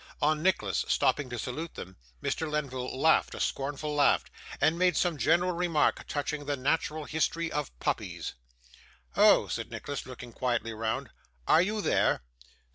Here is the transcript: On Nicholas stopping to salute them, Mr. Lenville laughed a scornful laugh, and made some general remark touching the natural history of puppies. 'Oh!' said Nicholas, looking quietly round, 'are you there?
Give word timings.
On 0.19 0.41
Nicholas 0.41 0.83
stopping 0.87 1.29
to 1.29 1.37
salute 1.37 1.75
them, 1.75 1.95
Mr. 2.23 2.49
Lenville 2.49 2.97
laughed 2.99 3.35
a 3.35 3.39
scornful 3.39 3.93
laugh, 3.93 4.23
and 4.59 4.75
made 4.79 4.97
some 4.97 5.15
general 5.15 5.51
remark 5.51 6.07
touching 6.07 6.45
the 6.45 6.57
natural 6.57 7.05
history 7.05 7.51
of 7.51 7.77
puppies. 7.79 8.33
'Oh!' 9.15 9.47
said 9.47 9.69
Nicholas, 9.69 10.07
looking 10.07 10.33
quietly 10.33 10.73
round, 10.73 11.11
'are 11.47 11.61
you 11.61 11.81
there? 11.81 12.23